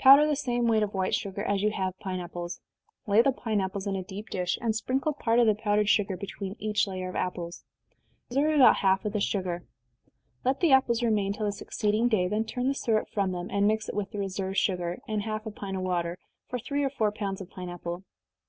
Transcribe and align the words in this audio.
Powder 0.00 0.26
the 0.26 0.34
same 0.34 0.66
weight 0.66 0.82
of 0.82 0.94
white 0.94 1.14
sugar 1.14 1.44
as 1.44 1.62
you 1.62 1.70
have 1.70 1.96
pine 2.00 2.18
apples 2.18 2.58
lay 3.06 3.22
the 3.22 3.30
pine 3.30 3.60
apples 3.60 3.86
in 3.86 3.94
a 3.94 4.02
deep 4.02 4.28
dish, 4.28 4.58
and 4.60 4.74
sprinkle 4.74 5.12
part 5.12 5.38
of 5.38 5.46
the 5.46 5.54
powdered 5.54 5.88
sugar 5.88 6.16
between 6.16 6.56
each 6.58 6.88
layer 6.88 7.08
of 7.08 7.14
apples. 7.14 7.62
Reserve 8.30 8.56
about 8.56 8.78
half 8.78 9.04
of 9.04 9.12
the 9.12 9.20
sugar. 9.20 9.62
Let 10.44 10.58
the 10.58 10.72
apples 10.72 11.04
remain 11.04 11.32
till 11.32 11.46
the 11.46 11.52
succeeding 11.52 12.08
day 12.08 12.26
then 12.26 12.46
turn 12.46 12.66
the 12.66 12.74
syrup 12.74 13.10
from 13.10 13.30
them, 13.30 13.46
and 13.48 13.68
mix 13.68 13.88
it 13.88 13.94
with 13.94 14.10
the 14.10 14.18
reserved 14.18 14.56
sugar, 14.56 14.98
and 15.06 15.22
half 15.22 15.46
a 15.46 15.52
pint 15.52 15.76
of 15.76 15.84
water, 15.84 16.18
for 16.48 16.58
three 16.58 16.82
or 16.82 16.90
four 16.90 17.12
pounds 17.12 17.40
of 17.40 17.48
pine 17.48 17.68
apple. 17.68 18.02